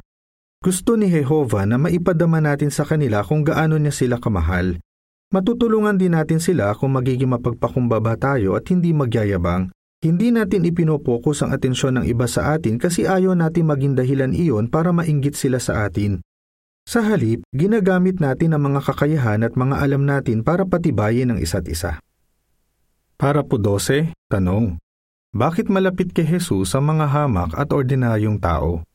Gusto 0.63 0.95
ni 0.95 1.11
Jehova 1.11 1.67
na 1.67 1.75
maipadama 1.75 2.39
natin 2.39 2.71
sa 2.71 2.87
kanila 2.87 3.23
kung 3.27 3.43
gaano 3.43 3.75
niya 3.75 3.91
sila 3.91 4.17
kamahal 4.19 4.79
Matutulungan 5.33 5.97
din 5.97 6.13
natin 6.13 6.37
sila 6.37 6.71
kung 6.77 6.93
magiging 6.93 7.33
mapagpakumbaba 7.33 8.13
tayo 8.15 8.53
at 8.53 8.69
hindi 8.69 8.93
magyayabang. 8.93 9.73
Hindi 9.99 10.29
natin 10.29 10.63
ipinopokus 10.63 11.41
ang 11.41 11.51
atensyon 11.51 11.99
ng 11.99 12.05
iba 12.05 12.29
sa 12.29 12.53
atin 12.53 12.77
kasi 12.79 13.03
ayaw 13.03 13.33
natin 13.33 13.65
maging 13.65 13.97
dahilan 13.97 14.31
iyon 14.31 14.69
para 14.69 14.93
mainggit 14.93 15.33
sila 15.33 15.57
sa 15.57 15.89
atin. 15.89 16.21
Sa 16.85 17.01
halip, 17.01 17.41
ginagamit 17.49 18.21
natin 18.21 18.53
ang 18.53 18.69
mga 18.69 18.85
kakayahan 18.85 19.41
at 19.41 19.57
mga 19.57 19.81
alam 19.81 20.05
natin 20.05 20.45
para 20.45 20.69
patibayin 20.69 21.33
ang 21.33 21.41
isa't 21.41 21.65
isa. 21.65 21.97
Para 23.17 23.41
po 23.41 23.57
12, 23.57 24.13
tanong. 24.29 24.77
Bakit 25.33 25.67
malapit 25.73 26.13
kay 26.13 26.29
Jesus 26.29 26.77
ang 26.77 26.93
mga 26.93 27.09
hamak 27.09 27.57
at 27.57 27.73
ordinaryong 27.73 28.37
tao? 28.37 28.85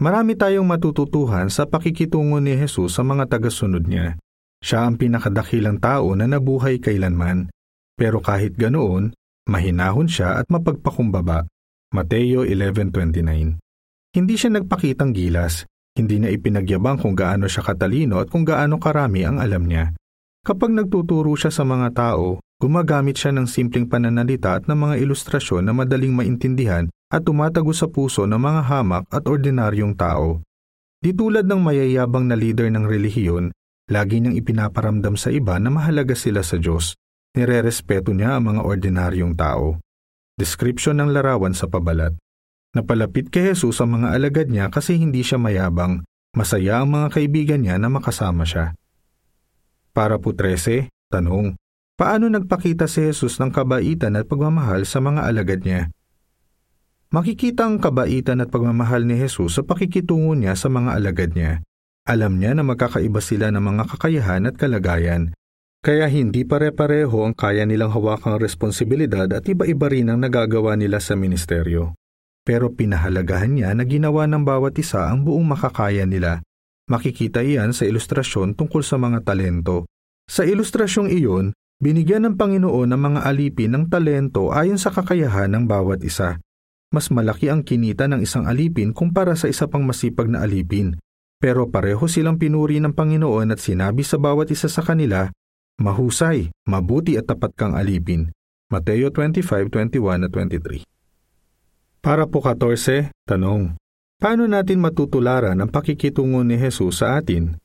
Marami 0.00 0.32
tayong 0.32 0.64
matututuhan 0.64 1.52
sa 1.52 1.68
pakikitungo 1.68 2.40
ni 2.40 2.56
Jesus 2.56 2.96
sa 2.96 3.04
mga 3.04 3.28
tagasunod 3.28 3.84
niya. 3.84 4.16
Siya 4.64 4.88
ang 4.88 4.96
pinakadakilang 4.96 5.76
tao 5.84 6.16
na 6.16 6.24
nabuhay 6.24 6.80
kailanman, 6.80 7.52
pero 7.92 8.24
kahit 8.24 8.56
ganoon, 8.56 9.12
mahinahon 9.44 10.08
siya 10.08 10.40
at 10.40 10.48
mapagpakumbaba. 10.48 11.44
Mateo 11.92 12.48
11.29 12.48 13.60
Hindi 14.16 14.34
siya 14.40 14.50
nagpakitang 14.56 15.12
gilas, 15.12 15.68
hindi 16.00 16.16
na 16.16 16.32
ipinagyabang 16.32 16.96
kung 16.96 17.12
gaano 17.12 17.44
siya 17.44 17.60
katalino 17.60 18.24
at 18.24 18.32
kung 18.32 18.48
gaano 18.48 18.80
karami 18.80 19.28
ang 19.28 19.36
alam 19.36 19.68
niya. 19.68 19.92
Kapag 20.40 20.72
nagtuturo 20.72 21.36
siya 21.36 21.52
sa 21.52 21.68
mga 21.68 21.92
tao, 21.92 22.40
gumagamit 22.56 23.20
siya 23.20 23.36
ng 23.36 23.44
simpleng 23.44 23.84
pananalita 23.84 24.56
at 24.56 24.64
ng 24.64 24.74
mga 24.74 25.04
ilustrasyon 25.04 25.68
na 25.68 25.76
madaling 25.76 26.16
maintindihan 26.16 26.88
at 27.12 27.28
tumatago 27.28 27.76
sa 27.76 27.92
puso 27.92 28.24
ng 28.24 28.40
mga 28.40 28.62
hamak 28.64 29.04
at 29.12 29.28
ordinaryong 29.28 29.92
tao. 29.92 30.40
Di 30.96 31.12
tulad 31.12 31.44
ng 31.44 31.60
mayayabang 31.60 32.24
na 32.24 32.36
leader 32.36 32.72
ng 32.72 32.88
relihiyon, 32.88 33.52
Lagi 33.90 34.22
niyang 34.22 34.38
ipinaparamdam 34.38 35.18
sa 35.18 35.34
iba 35.34 35.58
na 35.58 35.66
mahalaga 35.66 36.14
sila 36.14 36.46
sa 36.46 36.62
Diyos. 36.62 36.94
Nirerespeto 37.34 38.14
niya 38.14 38.38
ang 38.38 38.54
mga 38.54 38.62
ordinaryong 38.62 39.34
tao. 39.34 39.82
Description 40.38 41.02
ng 41.02 41.10
larawan 41.10 41.58
sa 41.58 41.66
pabalat. 41.66 42.14
Napalapit 42.70 43.34
kay 43.34 43.50
Jesus 43.50 43.82
ang 43.82 43.98
mga 43.98 44.14
alagad 44.14 44.46
niya 44.46 44.70
kasi 44.70 44.94
hindi 44.94 45.26
siya 45.26 45.42
mayabang. 45.42 46.06
Masaya 46.38 46.78
ang 46.78 46.94
mga 46.94 47.18
kaibigan 47.18 47.60
niya 47.66 47.82
na 47.82 47.90
makasama 47.90 48.46
siya. 48.46 48.78
Para 49.90 50.22
po 50.22 50.30
13, 50.30 50.86
tanong, 51.10 51.58
paano 51.98 52.30
nagpakita 52.30 52.86
si 52.86 53.02
Jesus 53.10 53.42
ng 53.42 53.50
kabaitan 53.50 54.14
at 54.14 54.30
pagmamahal 54.30 54.86
sa 54.86 55.02
mga 55.02 55.26
alagad 55.26 55.66
niya? 55.66 55.90
Makikita 57.10 57.66
ang 57.66 57.82
kabaitan 57.82 58.38
at 58.38 58.54
pagmamahal 58.54 59.02
ni 59.02 59.18
Jesus 59.18 59.58
sa 59.58 59.66
pakikitungo 59.66 60.38
niya 60.38 60.54
sa 60.54 60.70
mga 60.70 60.94
alagad 60.94 61.34
niya. 61.34 61.66
Alam 62.06 62.38
niya 62.38 62.54
na 62.54 62.62
magkakaiba 62.62 63.18
sila 63.18 63.50
ng 63.50 63.60
mga 63.60 63.82
kakayahan 63.90 64.46
at 64.46 64.54
kalagayan, 64.54 65.34
kaya 65.82 66.06
hindi 66.06 66.46
pare-pareho 66.46 67.26
ang 67.26 67.34
kaya 67.34 67.66
nilang 67.66 67.90
hawakang 67.90 68.38
responsibilidad 68.38 69.26
at 69.26 69.42
iba-iba 69.50 69.90
rin 69.90 70.14
ang 70.14 70.22
nagagawa 70.22 70.78
nila 70.78 71.02
sa 71.02 71.18
ministeryo. 71.18 71.98
Pero 72.42 72.72
pinahalagahan 72.72 73.52
niya 73.56 73.70
na 73.76 73.84
ginawa 73.84 74.24
ng 74.26 74.42
bawat 74.42 74.76
isa 74.80 75.08
ang 75.08 75.22
buong 75.24 75.44
makakaya 75.44 76.04
nila. 76.08 76.40
Makikita 76.90 77.44
iyan 77.44 77.70
sa 77.70 77.86
ilustrasyon 77.86 78.58
tungkol 78.58 78.82
sa 78.82 78.98
mga 78.98 79.22
talento. 79.22 79.86
Sa 80.26 80.42
ilustrasyong 80.42 81.12
iyon, 81.12 81.54
binigyan 81.78 82.26
ng 82.26 82.34
Panginoon 82.40 82.90
ng 82.90 83.00
mga 83.00 83.20
alipin 83.28 83.70
ng 83.76 83.84
talento 83.86 84.50
ayon 84.50 84.80
sa 84.80 84.90
kakayahan 84.90 85.52
ng 85.52 85.64
bawat 85.70 86.02
isa. 86.02 86.40
Mas 86.90 87.12
malaki 87.14 87.46
ang 87.46 87.62
kinita 87.62 88.10
ng 88.10 88.24
isang 88.24 88.50
alipin 88.50 88.90
kumpara 88.90 89.38
sa 89.38 89.46
isa 89.46 89.70
pang 89.70 89.86
masipag 89.86 90.26
na 90.26 90.42
alipin 90.42 90.98
pero 91.40 91.72
pareho 91.72 92.04
silang 92.04 92.36
pinuri 92.36 92.84
ng 92.84 92.92
Panginoon 92.92 93.56
at 93.56 93.64
sinabi 93.64 94.04
sa 94.04 94.20
bawat 94.20 94.52
isa 94.52 94.68
sa 94.68 94.84
kanila, 94.84 95.32
Mahusay, 95.80 96.52
mabuti 96.68 97.16
at 97.16 97.24
tapat 97.24 97.56
kang 97.56 97.72
alipin. 97.72 98.28
Mateo 98.68 99.08
25:21 99.08 100.28
at 100.28 100.30
23. 100.36 100.84
Para 102.00 102.24
po 102.24 102.40
14, 102.40 103.12
tanong. 103.28 103.76
Paano 104.16 104.44
natin 104.48 104.80
matutularan 104.80 105.56
ang 105.60 105.68
pakikitungo 105.68 106.40
ni 106.40 106.56
Jesus 106.56 107.04
sa 107.04 107.20
atin? 107.20 107.60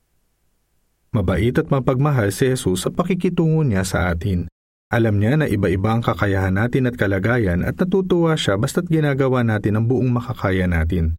Mabait 1.15 1.55
at 1.55 1.71
mapagmahal 1.71 2.35
si 2.35 2.51
Jesus 2.51 2.83
sa 2.83 2.91
pakikitungo 2.91 3.63
niya 3.63 3.87
sa 3.87 4.11
atin. 4.11 4.51
Alam 4.91 5.23
niya 5.23 5.39
na 5.39 5.47
iba-iba 5.47 5.95
ang 5.95 6.03
kakayahan 6.03 6.55
natin 6.55 6.91
at 6.91 6.99
kalagayan 6.99 7.63
at 7.63 7.79
natutuwa 7.79 8.35
siya 8.35 8.59
basta't 8.59 8.91
ginagawa 8.91 9.43
natin 9.43 9.79
ang 9.79 9.87
buong 9.87 10.11
makakaya 10.11 10.67
natin. 10.67 11.15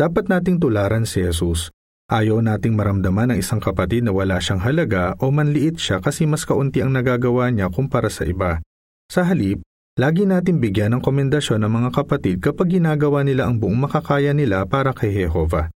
Dapat 0.00 0.32
nating 0.32 0.58
tularan 0.58 1.04
si 1.04 1.20
Jesus 1.20 1.68
Ayaw 2.04 2.44
nating 2.44 2.76
maramdaman 2.76 3.32
ng 3.32 3.38
isang 3.40 3.64
kapatid 3.64 4.04
na 4.04 4.12
wala 4.12 4.36
siyang 4.36 4.60
halaga 4.60 5.16
o 5.24 5.32
manliit 5.32 5.80
siya 5.80 6.04
kasi 6.04 6.28
mas 6.28 6.44
kaunti 6.44 6.84
ang 6.84 6.92
nagagawa 6.92 7.48
niya 7.48 7.72
kumpara 7.72 8.12
sa 8.12 8.28
iba. 8.28 8.60
Sa 9.08 9.24
halip, 9.24 9.64
lagi 9.94 10.26
natin 10.26 10.58
bigyan 10.58 10.98
ng 10.98 11.02
komendasyon 11.02 11.62
ng 11.62 11.70
mga 11.70 11.90
kapatid 11.94 12.42
kapag 12.42 12.78
ginagawa 12.78 13.22
nila 13.22 13.46
ang 13.46 13.62
buong 13.62 13.86
makakaya 13.86 14.34
nila 14.34 14.66
para 14.66 14.90
kay 14.90 15.14
Jehova. 15.14 15.70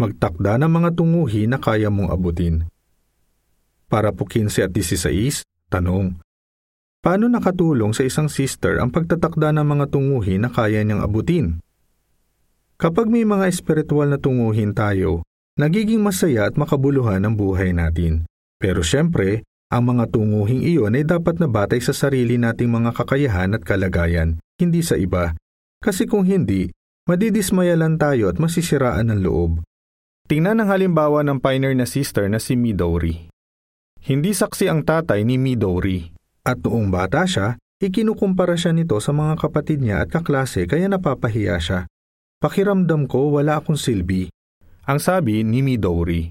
Magtakda 0.00 0.56
ng 0.60 0.72
mga 0.72 0.90
tunguhi 0.96 1.48
na 1.48 1.60
kaya 1.60 1.92
mong 1.92 2.12
abutin. 2.12 2.68
Para 3.88 4.12
po 4.12 4.24
15 4.28 4.66
at 4.66 4.72
16, 4.72 5.44
tanong. 5.68 6.16
Paano 7.04 7.30
nakatulong 7.30 7.92
sa 7.92 8.02
isang 8.02 8.26
sister 8.26 8.80
ang 8.82 8.90
pagtatakda 8.90 9.52
ng 9.56 9.66
mga 9.68 9.84
tunguhi 9.92 10.40
na 10.40 10.50
kaya 10.50 10.82
niyang 10.82 11.04
abutin? 11.04 11.60
Kapag 12.76 13.08
may 13.08 13.24
mga 13.24 13.48
espiritual 13.48 14.12
na 14.12 14.20
tunguhin 14.20 14.76
tayo, 14.76 15.24
nagiging 15.56 16.04
masaya 16.04 16.44
at 16.48 16.60
makabuluhan 16.60 17.24
ang 17.24 17.36
buhay 17.36 17.72
natin. 17.72 18.28
Pero 18.60 18.84
siyempre, 18.84 19.44
ang 19.66 19.82
mga 19.82 20.14
tunguhing 20.14 20.62
iyon 20.62 20.94
ay 20.94 21.02
dapat 21.02 21.42
na 21.42 21.50
batay 21.50 21.82
sa 21.82 21.90
sarili 21.90 22.38
nating 22.38 22.70
mga 22.70 22.94
kakayahan 22.94 23.58
at 23.58 23.66
kalagayan, 23.66 24.38
hindi 24.62 24.80
sa 24.82 24.94
iba. 24.94 25.34
Kasi 25.82 26.06
kung 26.06 26.22
hindi, 26.22 26.70
madidismaya 27.10 27.74
lang 27.74 27.98
tayo 27.98 28.30
at 28.30 28.38
masisiraan 28.38 29.10
ng 29.10 29.20
loob. 29.26 29.66
Tingnan 30.26 30.62
ang 30.62 30.70
halimbawa 30.70 31.26
ng 31.26 31.38
pioneer 31.38 31.74
na 31.74 31.86
sister 31.86 32.26
na 32.30 32.38
si 32.38 32.54
Midori. 32.54 33.30
Hindi 34.06 34.30
saksi 34.34 34.70
ang 34.70 34.86
tatay 34.86 35.26
ni 35.26 35.38
Midori. 35.38 36.14
At 36.46 36.62
noong 36.62 36.90
bata 36.90 37.26
siya, 37.26 37.58
ikinukumpara 37.82 38.54
siya 38.54 38.70
nito 38.70 38.98
sa 39.02 39.10
mga 39.10 39.34
kapatid 39.34 39.82
niya 39.82 40.06
at 40.06 40.14
kaklase 40.14 40.66
kaya 40.70 40.86
napapahiya 40.86 41.58
siya. 41.58 41.80
Pakiramdam 42.38 43.10
ko 43.10 43.34
wala 43.34 43.58
akong 43.58 43.78
silbi 43.78 44.30
ang 44.86 45.02
sabi 45.02 45.42
ni 45.42 45.66
Midori. 45.66 46.30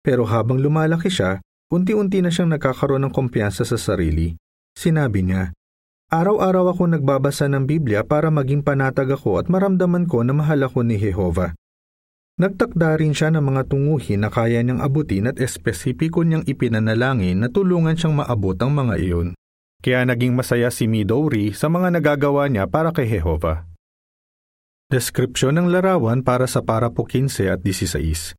Pero 0.00 0.24
habang 0.24 0.56
lumalaki 0.56 1.12
siya, 1.12 1.44
unti-unti 1.72 2.20
na 2.20 2.28
siyang 2.28 2.52
nagkakaroon 2.52 3.08
ng 3.08 3.12
kumpiyansa 3.16 3.64
sa 3.64 3.80
sarili. 3.80 4.36
Sinabi 4.76 5.24
niya, 5.24 5.56
Araw-araw 6.12 6.76
ako 6.76 6.92
nagbabasa 6.92 7.48
ng 7.48 7.64
Biblia 7.64 8.04
para 8.04 8.28
maging 8.28 8.60
panatag 8.60 9.16
ako 9.16 9.40
at 9.40 9.48
maramdaman 9.48 10.04
ko 10.04 10.20
na 10.20 10.36
mahal 10.36 10.60
ako 10.68 10.84
ni 10.84 11.00
Jehova. 11.00 11.56
Nagtakda 12.36 13.00
rin 13.00 13.16
siya 13.16 13.32
ng 13.32 13.40
mga 13.40 13.72
tunguhin 13.72 14.20
na 14.20 14.28
kaya 14.28 14.60
niyang 14.60 14.84
abutin 14.84 15.32
at 15.32 15.40
espesipiko 15.40 16.20
niyang 16.20 16.44
ipinanalangin 16.44 17.40
na 17.40 17.48
tulungan 17.48 17.96
siyang 17.96 18.20
maabot 18.20 18.60
ang 18.60 18.76
mga 18.76 18.94
iyon. 19.00 19.28
Kaya 19.80 20.04
naging 20.04 20.36
masaya 20.36 20.68
si 20.68 20.84
Midori 20.84 21.56
sa 21.56 21.72
mga 21.72 21.88
nagagawa 21.88 22.44
niya 22.52 22.68
para 22.68 22.92
kay 22.92 23.08
Jehova. 23.08 23.64
Deskripsyon 24.92 25.56
ng 25.56 25.72
larawan 25.72 26.20
para 26.20 26.44
sa 26.44 26.60
parapo 26.60 27.08
15 27.08 27.48
at 27.48 27.64
16. 27.64 28.36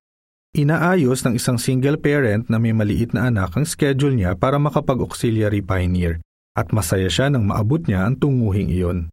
Inaayos 0.53 1.25
ng 1.25 1.33
isang 1.33 1.57
single 1.57 1.97
parent 1.97 2.45
na 2.45 2.61
may 2.61 2.77
maliit 2.77 3.09
na 3.17 3.25
anak 3.29 3.57
ang 3.57 3.65
schedule 3.65 4.13
niya 4.13 4.37
para 4.37 4.61
makapag-auxiliary 4.61 5.65
pioneer 5.65 6.21
at 6.53 6.69
masaya 6.69 7.09
siya 7.09 7.33
nang 7.33 7.49
maabot 7.49 7.81
niya 7.89 8.05
ang 8.05 8.21
tunguhing 8.21 8.69
iyon. 8.69 9.09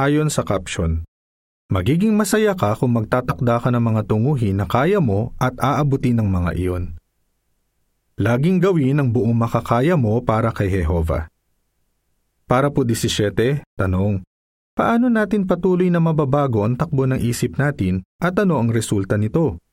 Ayon 0.00 0.32
sa 0.32 0.40
caption, 0.40 1.04
Magiging 1.72 2.12
masaya 2.12 2.52
ka 2.52 2.76
kung 2.76 2.92
magtatakda 2.92 3.56
ka 3.56 3.72
ng 3.72 3.80
mga 3.80 4.04
tunguhin 4.04 4.60
na 4.60 4.68
kaya 4.68 5.00
mo 5.00 5.32
at 5.40 5.56
aabutin 5.56 6.20
ng 6.20 6.28
mga 6.28 6.50
iyon. 6.60 6.84
Laging 8.20 8.60
gawin 8.60 9.00
ang 9.00 9.08
buong 9.08 9.32
makakaya 9.32 9.96
mo 9.96 10.20
para 10.20 10.52
kay 10.52 10.68
Jehova. 10.68 11.32
Para 12.44 12.68
po 12.68 12.84
17, 12.84 13.64
tanong, 13.80 14.20
paano 14.76 15.08
natin 15.08 15.48
patuloy 15.48 15.88
na 15.88 16.04
mababago 16.04 16.68
ang 16.68 16.76
takbo 16.76 17.08
ng 17.08 17.18
isip 17.24 17.56
natin 17.56 18.04
at 18.20 18.36
ano 18.36 18.60
ang 18.60 18.68
resulta 18.68 19.16
nito? 19.16 19.63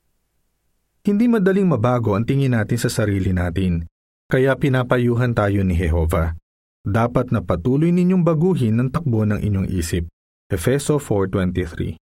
Hindi 1.01 1.25
madaling 1.25 1.65
mabago 1.65 2.13
ang 2.13 2.29
tingin 2.29 2.53
natin 2.53 2.77
sa 2.77 2.85
sarili 2.85 3.33
natin, 3.33 3.89
kaya 4.29 4.53
pinapayuhan 4.53 5.33
tayo 5.33 5.65
ni 5.65 5.73
Jehova. 5.73 6.37
Dapat 6.85 7.33
na 7.33 7.41
patuloy 7.41 7.89
ninyong 7.89 8.21
baguhin 8.21 8.77
ang 8.77 8.93
takbo 8.93 9.25
ng 9.25 9.41
inyong 9.41 9.65
isip. 9.73 10.05
Efeso 10.45 11.01
4.23 11.01 11.97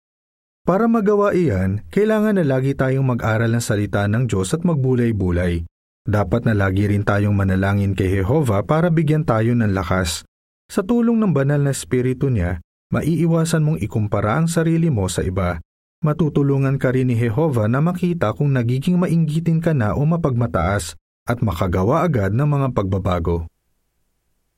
Para 0.66 0.90
magawa 0.90 1.30
iyan, 1.30 1.86
kailangan 1.94 2.42
na 2.42 2.44
lagi 2.46 2.74
tayong 2.74 3.06
mag-aral 3.06 3.54
ng 3.54 3.62
salita 3.62 4.02
ng 4.10 4.26
Diyos 4.26 4.50
at 4.50 4.66
magbulay-bulay. 4.66 5.62
Dapat 6.02 6.50
na 6.50 6.58
lagi 6.58 6.90
rin 6.90 7.06
tayong 7.06 7.38
manalangin 7.38 7.94
kay 7.94 8.18
Jehova 8.18 8.66
para 8.66 8.90
bigyan 8.90 9.22
tayo 9.22 9.54
ng 9.54 9.78
lakas. 9.78 10.26
Sa 10.66 10.82
tulong 10.82 11.22
ng 11.22 11.30
banal 11.30 11.62
na 11.62 11.70
espiritu 11.70 12.34
niya, 12.34 12.58
maiiwasan 12.90 13.62
mong 13.62 13.78
ikumpara 13.78 14.42
ang 14.42 14.50
sarili 14.50 14.90
mo 14.90 15.06
sa 15.06 15.22
iba. 15.22 15.62
Matutulungan 15.98 16.78
ka 16.78 16.94
rin 16.94 17.10
ni 17.10 17.18
Jehova 17.18 17.66
na 17.66 17.82
makita 17.82 18.30
kung 18.30 18.54
nagiging 18.54 19.02
mainggitin 19.02 19.58
ka 19.58 19.74
na 19.74 19.98
o 19.98 20.06
mapagmataas 20.06 20.94
at 21.26 21.42
makagawa 21.42 22.06
agad 22.06 22.30
ng 22.30 22.46
mga 22.46 22.68
pagbabago. 22.70 23.50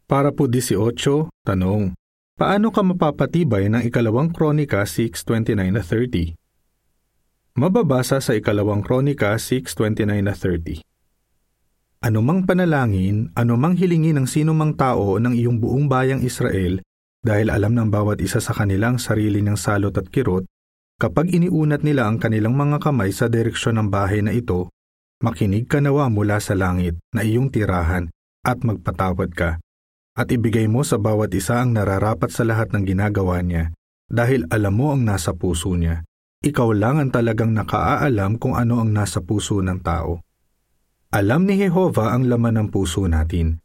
Para 0.05 0.35
po 0.35 0.45
18, 0.45 0.77
tanong, 1.49 1.97
Paano 2.41 2.73
ka 2.73 2.81
mapapatibay 2.81 3.69
ng 3.69 3.85
ikalawang 3.85 4.33
kronika 4.33 4.81
6.29-30? 4.89 6.33
Mababasa 7.53 8.17
sa 8.17 8.33
ikalawang 8.33 8.81
kronika 8.81 9.37
6.29-30. 9.37 10.81
Anumang 12.01 12.49
panalangin, 12.49 13.29
anumang 13.37 13.77
hilingin 13.77 14.25
ng 14.25 14.25
sinumang 14.25 14.73
tao 14.73 15.21
ng 15.21 15.37
iyong 15.37 15.61
buong 15.61 15.85
bayang 15.85 16.25
Israel, 16.25 16.81
dahil 17.21 17.53
alam 17.53 17.77
ng 17.77 17.93
bawat 17.93 18.25
isa 18.25 18.41
sa 18.41 18.57
kanilang 18.57 18.97
sarili 18.97 19.45
ng 19.45 19.61
salot 19.61 19.93
at 19.93 20.09
kirot, 20.09 20.49
kapag 21.01 21.33
iniunat 21.33 21.81
nila 21.81 22.05
ang 22.05 22.21
kanilang 22.21 22.53
mga 22.53 22.85
kamay 22.85 23.09
sa 23.11 23.33
direksyon 23.33 23.81
ng 23.81 23.89
bahay 23.89 24.21
na 24.21 24.37
ito, 24.37 24.69
makinig 25.25 25.65
ka 25.65 25.81
nawa 25.81 26.13
mula 26.13 26.37
sa 26.45 26.53
langit 26.53 27.01
na 27.17 27.25
iyong 27.25 27.49
tirahan 27.49 28.13
at 28.45 28.61
magpatawad 28.61 29.33
ka 29.33 29.57
at 30.21 30.29
ibigay 30.29 30.69
mo 30.69 30.85
sa 30.85 31.01
bawat 31.01 31.33
isa 31.33 31.65
ang 31.65 31.73
nararapat 31.73 32.29
sa 32.29 32.45
lahat 32.45 32.77
ng 32.77 32.85
ginagawa 32.85 33.41
niya 33.41 33.73
dahil 34.11 34.45
alam 34.53 34.75
mo 34.77 34.93
ang 34.93 35.07
nasa 35.07 35.33
puso 35.33 35.73
niya. 35.79 36.05
Ikaw 36.45 36.69
lang 36.77 36.97
ang 37.01 37.11
talagang 37.13 37.53
nakaaalam 37.57 38.41
kung 38.41 38.57
ano 38.57 38.85
ang 38.85 38.91
nasa 38.93 39.25
puso 39.25 39.61
ng 39.61 39.81
tao. 39.81 40.25
Alam 41.13 41.49
ni 41.49 41.61
Jehova 41.61 42.13
ang 42.13 42.29
laman 42.29 42.61
ng 42.61 42.69
puso 42.69 43.07
natin. 43.07 43.61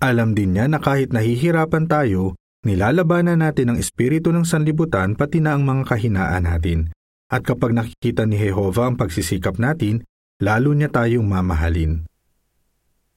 Alam 0.00 0.32
din 0.32 0.56
niya 0.56 0.66
na 0.70 0.80
kahit 0.80 1.12
nahihirapan 1.12 1.86
tayo, 1.90 2.39
nilalabanan 2.66 3.40
natin 3.40 3.72
ang 3.72 3.78
espiritu 3.80 4.30
ng 4.30 4.44
sanlibutan 4.44 5.16
pati 5.16 5.40
na 5.40 5.56
ang 5.56 5.64
mga 5.64 5.88
kahinaan 5.88 6.44
natin. 6.44 6.92
At 7.30 7.46
kapag 7.46 7.72
nakikita 7.72 8.26
ni 8.26 8.36
Jehova 8.36 8.90
ang 8.90 8.98
pagsisikap 8.98 9.56
natin, 9.56 10.02
lalo 10.42 10.74
niya 10.74 10.90
tayong 10.90 11.24
mamahalin. 11.24 12.04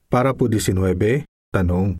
Para 0.06 0.32
po 0.32 0.46
19, 0.46 1.26
tanong, 1.50 1.98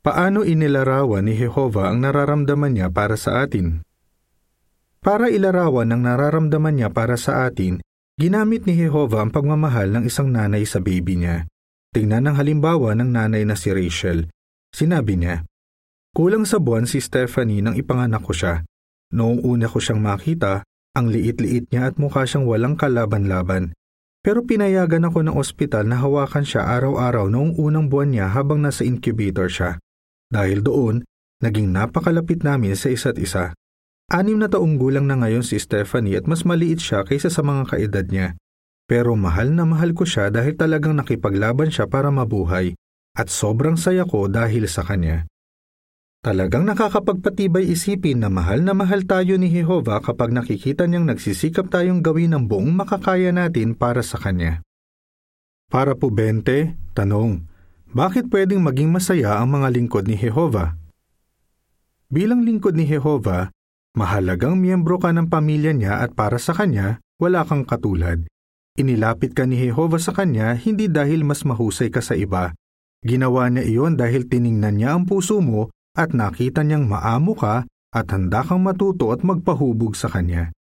Paano 0.00 0.48
inilarawan 0.48 1.28
ni 1.28 1.36
Jehova 1.36 1.92
ang 1.92 2.00
nararamdaman 2.00 2.72
niya 2.72 2.88
para 2.88 3.20
sa 3.20 3.44
atin? 3.44 3.84
Para 5.04 5.28
ilarawan 5.28 5.92
ang 5.92 6.08
nararamdaman 6.08 6.80
niya 6.80 6.88
para 6.88 7.20
sa 7.20 7.44
atin, 7.44 7.84
ginamit 8.16 8.64
ni 8.64 8.80
Jehova 8.80 9.20
ang 9.20 9.28
pagmamahal 9.28 9.92
ng 9.92 10.08
isang 10.08 10.32
nanay 10.32 10.64
sa 10.64 10.80
baby 10.80 11.20
niya. 11.20 11.44
Tingnan 11.92 12.32
ang 12.32 12.40
halimbawa 12.40 12.96
ng 12.96 13.12
nanay 13.12 13.44
na 13.44 13.60
si 13.60 13.68
Rachel. 13.76 14.32
Sinabi 14.72 15.20
niya, 15.20 15.44
Kulang 16.10 16.42
sa 16.42 16.58
buwan 16.58 16.90
si 16.90 16.98
Stephanie 16.98 17.62
nang 17.62 17.78
ipanganak 17.78 18.26
ko 18.26 18.34
siya. 18.34 18.66
Noong 19.14 19.46
una 19.46 19.70
ko 19.70 19.78
siyang 19.78 20.02
makita, 20.02 20.66
ang 20.90 21.06
liit-liit 21.06 21.70
niya 21.70 21.94
at 21.94 22.02
mukha 22.02 22.26
siyang 22.26 22.50
walang 22.50 22.74
kalaban-laban. 22.74 23.78
Pero 24.20 24.42
pinayagan 24.42 25.06
ako 25.06 25.22
ng 25.22 25.38
ospital 25.38 25.86
na 25.86 26.02
hawakan 26.02 26.42
siya 26.42 26.66
araw-araw 26.66 27.30
noong 27.30 27.54
unang 27.56 27.86
buwan 27.86 28.10
niya 28.10 28.26
habang 28.26 28.58
nasa 28.58 28.82
incubator 28.82 29.46
siya. 29.46 29.78
Dahil 30.26 30.66
doon, 30.66 31.06
naging 31.38 31.70
napakalapit 31.70 32.42
namin 32.42 32.74
sa 32.74 32.90
isa't 32.90 33.14
isa. 33.14 33.54
Anim 34.10 34.42
na 34.42 34.50
taong 34.50 34.82
gulang 34.82 35.06
na 35.06 35.14
ngayon 35.14 35.46
si 35.46 35.62
Stephanie 35.62 36.18
at 36.18 36.26
mas 36.26 36.42
maliit 36.42 36.82
siya 36.82 37.06
kaysa 37.06 37.30
sa 37.30 37.46
mga 37.46 37.70
kaedad 37.70 38.06
niya. 38.10 38.34
Pero 38.90 39.14
mahal 39.14 39.54
na 39.54 39.62
mahal 39.62 39.94
ko 39.94 40.02
siya 40.02 40.34
dahil 40.34 40.58
talagang 40.58 40.98
nakipaglaban 40.98 41.70
siya 41.70 41.86
para 41.86 42.10
mabuhay 42.10 42.74
at 43.14 43.30
sobrang 43.30 43.78
saya 43.78 44.02
ko 44.02 44.26
dahil 44.26 44.66
sa 44.66 44.82
kanya. 44.82 45.29
Talagang 46.20 46.68
nakakapagpatibay 46.68 47.64
isipin 47.64 48.20
na 48.20 48.28
mahal 48.28 48.60
na 48.60 48.76
mahal 48.76 49.08
tayo 49.08 49.40
ni 49.40 49.48
Jehova 49.48 50.04
kapag 50.04 50.36
nakikita 50.36 50.84
niyang 50.84 51.08
nagsisikap 51.08 51.72
tayong 51.72 52.04
gawin 52.04 52.36
ang 52.36 52.44
buong 52.44 52.76
makakaya 52.76 53.32
natin 53.32 53.72
para 53.72 54.04
sa 54.04 54.20
Kanya. 54.20 54.60
Para 55.72 55.96
po 55.96 56.12
20, 56.12 56.76
tanong, 56.92 57.48
bakit 57.96 58.28
pwedeng 58.28 58.60
maging 58.60 58.92
masaya 58.92 59.40
ang 59.40 59.48
mga 59.48 59.72
lingkod 59.72 60.04
ni 60.04 60.20
Jehova? 60.20 60.76
Bilang 62.12 62.44
lingkod 62.44 62.76
ni 62.76 62.84
Jehova, 62.84 63.48
mahalagang 63.96 64.60
miyembro 64.60 65.00
ka 65.00 65.16
ng 65.16 65.32
pamilya 65.32 65.72
niya 65.72 66.04
at 66.04 66.12
para 66.12 66.36
sa 66.36 66.52
kanya, 66.52 67.00
wala 67.16 67.48
kang 67.48 67.64
katulad. 67.64 68.28
Inilapit 68.76 69.32
ka 69.32 69.48
ni 69.48 69.56
Jehova 69.56 69.96
sa 69.96 70.12
kanya 70.12 70.52
hindi 70.52 70.92
dahil 70.92 71.24
mas 71.24 71.48
mahusay 71.48 71.88
ka 71.88 72.04
sa 72.04 72.12
iba. 72.12 72.52
Ginawa 73.00 73.48
niya 73.48 73.64
iyon 73.64 73.96
dahil 73.96 74.28
tiningnan 74.28 74.76
niya 74.76 75.00
ang 75.00 75.08
puso 75.08 75.40
mo 75.40 75.72
at 75.94 76.14
nakita 76.14 76.62
niyang 76.62 76.86
maamo 76.86 77.34
ka 77.34 77.66
at 77.90 78.06
handa 78.14 78.46
kang 78.46 78.62
matuto 78.62 79.10
at 79.10 79.26
magpahubog 79.26 79.98
sa 79.98 80.06
kanya. 80.06 80.54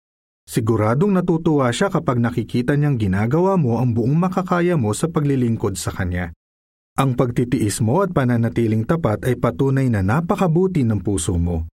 Siguradong 0.47 1.11
natutuwa 1.11 1.67
siya 1.75 1.91
kapag 1.91 2.23
nakikita 2.23 2.79
niyang 2.79 3.03
ginagawa 3.03 3.59
mo 3.59 3.83
ang 3.83 3.91
buong 3.91 4.15
makakaya 4.15 4.79
mo 4.79 4.95
sa 4.95 5.11
paglilingkod 5.11 5.75
sa 5.75 5.91
kanya. 5.91 6.31
Ang 6.97 7.19
pagtitiis 7.19 7.83
mo 7.83 8.07
at 8.07 8.15
pananatiling 8.15 8.87
tapat 8.87 9.27
ay 9.27 9.35
patunay 9.37 9.91
na 9.91 10.07
napakabuti 10.07 10.87
ng 10.87 11.03
puso 11.03 11.35
mo. 11.37 11.67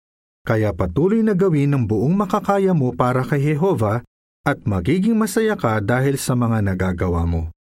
Kaya 0.42 0.74
patuloy 0.74 1.22
na 1.22 1.38
gawin 1.38 1.76
ang 1.76 1.86
buong 1.86 2.16
makakaya 2.18 2.74
mo 2.74 2.96
para 2.96 3.22
kay 3.22 3.54
Jehova 3.54 4.02
at 4.42 4.58
magiging 4.66 5.14
masaya 5.14 5.54
ka 5.54 5.78
dahil 5.78 6.18
sa 6.18 6.34
mga 6.34 6.66
nagagawa 6.66 7.30
mo. 7.30 7.54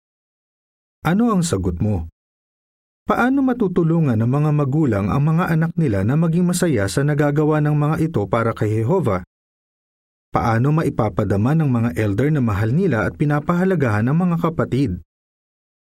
Ano 1.04 1.36
ang 1.36 1.43
sagot 1.43 1.84
mo? 1.84 2.08
Paano 3.10 3.41
matutulungan 3.41 4.22
ng 4.22 4.30
mga 4.30 4.52
magulang 4.54 5.10
ang 5.10 5.34
mga 5.34 5.50
anak 5.50 5.74
nila 5.74 6.06
na 6.06 6.13
maging 6.13 6.45
masaya 6.45 6.86
sa 6.86 7.02
nagagawa 7.02 7.58
ng 7.58 7.74
mga 7.74 7.95
ito 8.06 8.22
para 8.30 8.54
kay 8.54 8.69
Jehova? 8.69 9.26
Paano 10.30 10.69
maipapadama 10.69 11.58
ng 11.58 11.65
mga 11.74 11.89
elder 11.98 12.30
na 12.30 12.38
mahal 12.38 12.69
nila 12.69 13.10
at 13.10 13.17
pinapahalagahan 13.17 14.06
ng 14.06 14.13
mga 14.13 14.38
kapatid? 14.45 15.02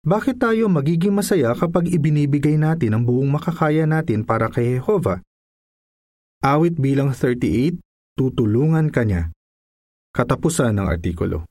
Bakit 0.01 0.41
tayo 0.41 0.65
magiging 0.65 1.13
masaya 1.13 1.53
kapag 1.53 1.93
ibinibigay 1.93 2.57
natin 2.57 2.97
ang 2.97 3.05
buong 3.05 3.29
makakaya 3.29 3.85
natin 3.85 4.25
para 4.25 4.49
kay 4.49 4.81
Jehova? 4.81 5.21
Awit 6.41 6.81
bilang 6.81 7.13
38, 7.13 7.77
tutulungan 8.17 8.89
ka 8.89 9.05
niya. 9.05 9.29
Katapusan 10.09 10.73
ng 10.73 10.89
artikulo. 10.89 11.50